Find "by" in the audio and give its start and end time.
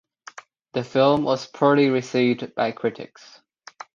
2.55-2.71